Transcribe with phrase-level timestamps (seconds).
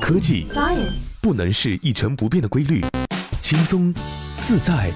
[0.00, 2.80] 科技 Science 不能是一成不变的规律，
[3.40, 3.92] 轻松、
[4.40, 4.90] 自在、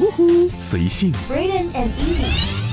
[0.59, 1.13] 随性。
[1.29, 2.65] Braden and Easy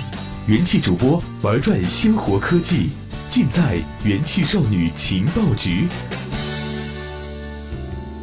[0.47, 2.89] 元气主播玩转鲜活科技，
[3.29, 5.87] 尽在元气少女情报局。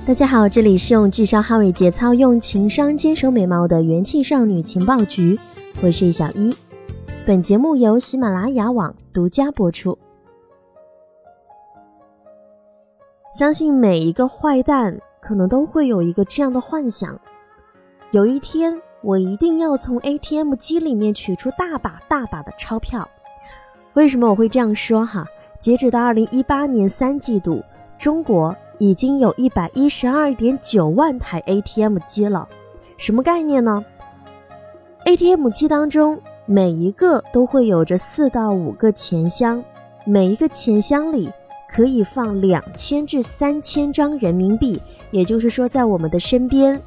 [0.06, 5.38] 大家好，这里是用智商捍卫节操，用情商坚守美貌的元气少女情报局，
[5.82, 6.54] 我是小一。
[7.26, 9.96] 本节目由喜马拉雅网独家播出。
[13.32, 17.16] 相信每一个坏蛋可能都会有一个这样的幻想：
[18.10, 23.08] 有一天，我一定要从 ATM 机里面取出大把大把的钞票。
[23.94, 25.24] 为什么我会这样说哈？
[25.60, 27.62] 截止到二零一八年三季度，
[27.96, 32.48] 中国已经有一百一十二点九万台 ATM 机了。
[32.96, 33.84] 什么概念呢
[35.04, 39.62] ？ATM 机当中每一个都会有着四到五个钱箱，
[40.04, 41.30] 每一个钱箱里
[41.72, 44.80] 可以放两千至三千张人民币，
[45.12, 46.80] 也就是说，在我们的身边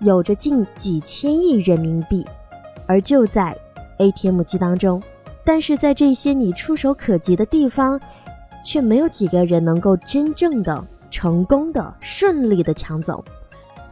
[0.00, 2.24] 有着近几千亿人民币，
[2.86, 3.56] 而就在
[3.96, 5.02] ATM 机当中。
[5.44, 8.00] 但是在这些你触手可及的地方，
[8.64, 13.24] 却没有几个人能够真正的、成功的、顺利的抢走。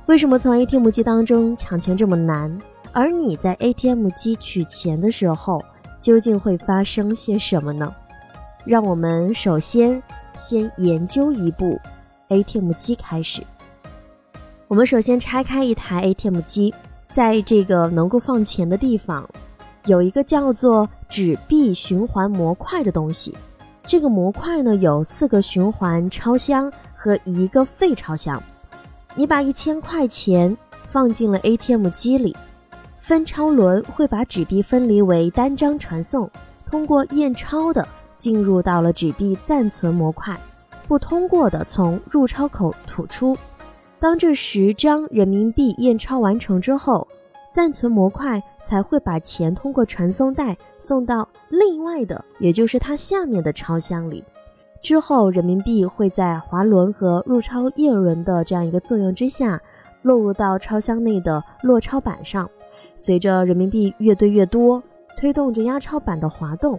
[0.06, 2.56] 为什么从 ATM 机当中抢钱这么难？
[2.92, 5.62] 而你在 ATM 机取钱的时候，
[6.00, 7.92] 究竟会发生些什么呢？
[8.64, 10.02] 让我们首先
[10.36, 11.80] 先研究一部
[12.28, 13.42] ATM 机开始。
[14.68, 16.72] 我们首先拆开一台 ATM 机，
[17.12, 19.28] 在这个能够放钱的地方。
[19.86, 23.34] 有一个叫做纸币循环模块的东西，
[23.82, 28.40] 这个模块呢有四个循环钞箱和一个废钞箱。
[29.16, 32.36] 你把一千块钱放进了 ATM 机里，
[32.98, 36.30] 分钞轮会把纸币分离为单张传送，
[36.70, 37.88] 通过验钞的
[38.20, 40.38] 进入到了纸币暂存模块，
[40.86, 43.36] 不通过的从入钞口吐出。
[43.98, 47.08] 当这十张人民币验钞完成之后。
[47.52, 54.22] 暂存模块才会把钱通过传送带送到另外的，也就是它下面的钞箱里。
[54.80, 59.60] 之后，人民币会在滑轮和入钞叶轮的这样一个作用之下，
[60.02, 62.48] 落入到钞箱内的落钞板上。
[62.96, 64.80] 随着人民币越堆越多，
[65.16, 66.78] 推动着压钞板的滑动。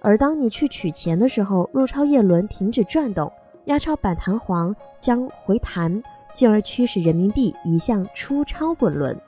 [0.00, 3.30] 而当你去取钱的时候，入钞叶轮停止转动，
[3.66, 6.02] 压钞板弹簧将回弹，
[6.32, 9.18] 进而驱使人民币移向出钞滚轮。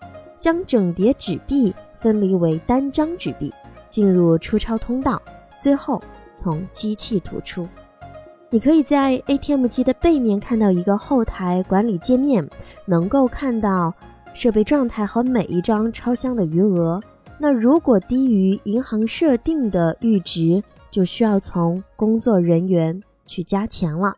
[0.41, 3.53] 将整叠纸币分离为单张纸币，
[3.89, 5.23] 进入出钞通道，
[5.61, 6.03] 最后
[6.35, 7.69] 从机器吐出。
[8.51, 12.45] 你可以在 ATM 机的背面看到一个后台管理界面，
[12.87, 13.95] 能够看到
[14.35, 17.01] 设备状态和每一张钞箱的余额。
[17.39, 24.17] 那如果低于银行设定的阈值，就需要从工作人员去加钱了。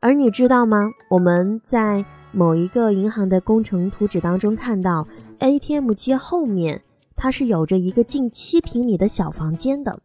[0.00, 0.90] 而你知道吗？
[1.10, 5.06] 我们在某一个银行的工程图纸当中看到。
[5.38, 6.82] ATM 机后面，
[7.14, 10.00] 它是有着一个近七平米的小房间的，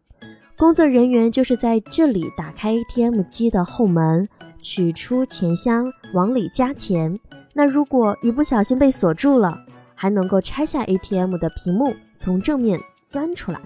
[0.57, 4.27] 工作人员就是在这里打开 ATM 机的后门，
[4.61, 7.17] 取出钱箱往里加钱。
[7.53, 9.57] 那如果一不小心被锁住了，
[9.95, 13.59] 还能够拆下 ATM 的屏幕，从正面钻出来。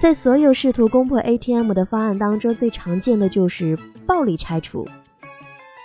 [0.00, 4.88] 在所有试图攻破 ATM 的方案当中，最常见的就是暴力拆除。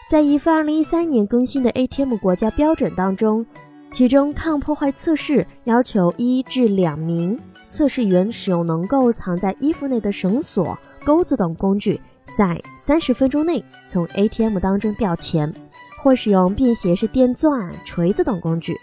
[0.10, 3.46] 在一份2013年更新的 ATM 国家标准当中。
[3.94, 7.38] 其中抗破坏测试要求一至两名
[7.68, 12.00] 测试员使用能够藏在衣服内的绳索、钩子等工具，
[12.38, 15.54] 在三十分钟内从 ATM 当中调钱，
[16.00, 18.78] 或使用便携式电钻、锤子等工具，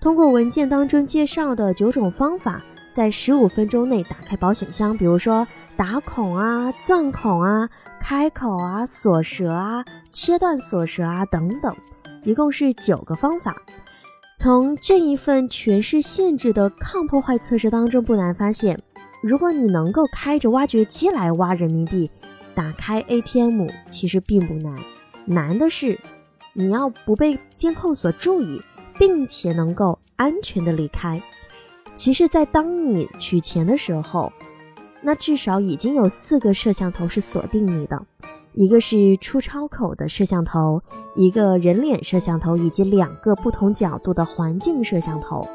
[0.00, 7.68] 通过文件当中介绍的九种方法，在十五分钟内打开保险箱，比如说打孔啊、钻孔啊、
[8.00, 11.74] 开口啊、锁舌啊、切断锁舌啊等等，
[12.22, 13.56] 一共是九个方法。
[14.36, 18.80] 从这一份全是限制的抗破坏测试当中，不难发现，
[19.20, 22.08] 如果你能够开着挖掘机来挖人民币，
[22.54, 24.78] 打开 ATM 其实并不难，
[25.24, 25.98] 难的是
[26.52, 28.62] 你要不被监控所注意，
[28.98, 31.20] 并且能够安全的离开。
[31.94, 34.32] 其实，在当你取钱的时候，
[35.00, 38.00] 那至少已经有四个摄像头是锁定你的。
[38.54, 40.82] 一个是出钞口的摄像头，
[41.14, 45.46] 一个人脸摄像头，以及两个不同角度的环境摄像头。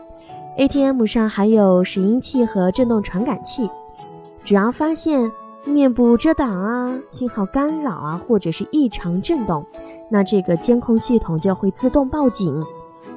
[0.58, 3.70] ATM 上还有拾音器和震动传感器，
[4.46, 5.30] 只要发现
[5.66, 9.66] 面部遮挡啊、信号干扰啊，或者是异常震动，
[10.10, 12.64] 那这个监控系统就会自动报警。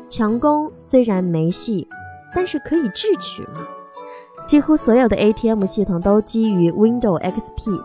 [0.08, 1.87] 强攻虽然没戏，
[2.35, 3.67] 但是可以智取嘛。
[4.47, 7.82] 几乎所有的 ATM 系统都基于 Windows XP。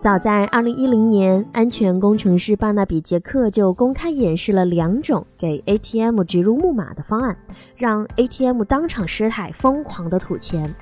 [0.00, 7.36] 早在2010年，安全工程师巴纳比·杰克就公开演示了两种给 ATM 植入木马的方案，
[7.76, 10.74] 让 ATM 当场失态，疯狂的吐钱。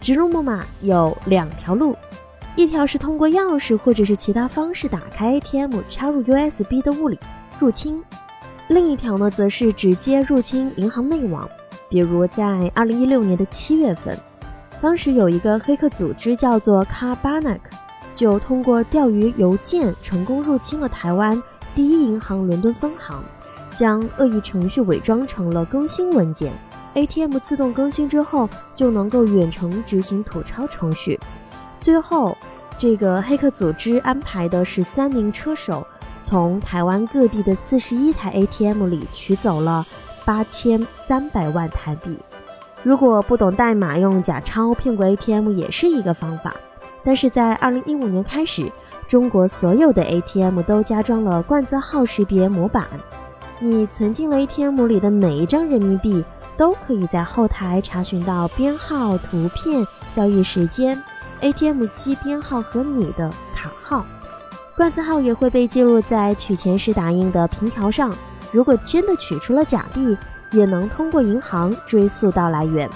[0.00, 1.94] 植入木马有两条路，
[2.56, 7.18] 一条是通过钥匙或者是其他方式打开 ATM，插入 USB 的物理
[7.58, 8.00] 入侵；
[8.68, 11.48] 另一条呢，则是直接入侵银行内网。
[11.88, 12.44] 比如在
[12.74, 14.18] 2016年的七月份，
[14.80, 17.76] 当时有一个黑客组织叫做 c a r b a n a k
[18.14, 21.40] 就通过钓鱼邮件成功入侵了台湾
[21.74, 23.22] 第一银行伦敦分行，
[23.76, 26.52] 将恶意程序伪装成了更新文件
[26.94, 31.20] ，ATM 自动更新之后就能够远程执行吐钞程序。
[31.80, 32.36] 最后，
[32.78, 35.86] 这个黑客组织安排的是三名车手
[36.24, 39.86] 从台湾各地的四十一台 ATM 里取走了
[40.24, 42.18] 八千三百万台币。
[42.82, 46.54] 如果不懂代码，用假钞骗过 ATM 也是一个方法。
[47.02, 48.70] 但是在二零一五年开始，
[49.06, 52.86] 中国所有的 ATM 都加装了冠字号识别模板，
[53.58, 56.24] 你存进了 ATM 里的每一张人民币，
[56.56, 61.02] 都可以在后台查询到编号、图片、交易时间、
[61.40, 64.06] ATM 机编号和你的卡号。
[64.76, 68.12] 冠字号也会被记录在取钱时打印的凭条上。
[68.50, 70.16] 如果真的取出了假币，
[70.50, 72.88] 也能通过银行追溯到来源。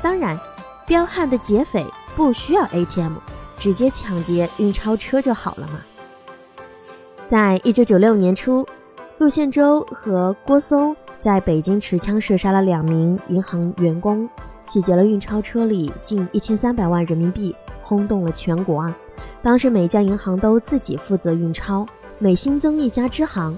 [0.00, 0.38] 当然，
[0.86, 1.84] 彪悍的劫匪
[2.16, 3.14] 不需要 ATM。
[3.58, 5.80] 直接抢劫运钞车就好了嘛。
[7.26, 8.66] 在一九九六年初，
[9.18, 14.26] 陆宪洲和郭松在北京持枪射杀了两名银行员工，
[14.62, 18.96] 洗劫了运钞车里近一千三百万人民币，轰动了全国啊！
[19.42, 21.86] 当时每家银行都自己负责运钞，
[22.18, 23.56] 每新增一家支行，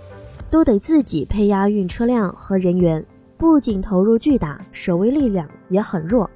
[0.51, 3.05] 都得自己配押运车辆和人员，
[3.37, 6.29] 不仅投入巨大，守卫力量也很弱。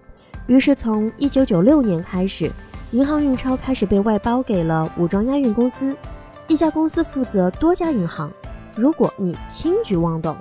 [0.46, 2.50] 于是从一九九六年开始。
[2.92, 5.94] 银行运钞开始被外包给了武装押运公司，
[6.46, 8.30] 一家公司负责多家银行。
[8.76, 10.36] 如果你轻举妄动，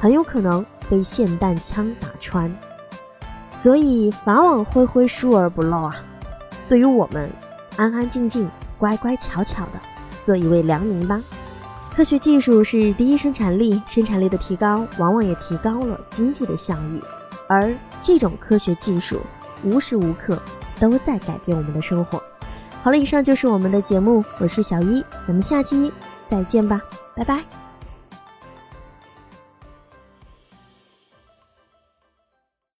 [0.00, 2.52] 很有可能被霰弹枪打穿。
[3.54, 5.96] 所以法网恢恢，疏而不漏啊！
[6.68, 7.30] 对于我们，
[7.76, 8.48] 安安静静、
[8.78, 9.80] 乖乖巧巧的
[10.22, 11.22] 做一位良民吧。
[11.94, 17.00] 科学技术是第一生产力，生产力的提高，往往也提高了经济的效益。
[17.48, 19.20] 而这种科学技术，
[19.62, 20.40] 无时无刻。
[20.80, 22.20] 都在改变我们的生活。
[22.82, 25.90] 好了，以上就是我们的节目，我是小一，咱们下期
[26.26, 26.82] 再见吧，
[27.14, 27.63] 拜拜。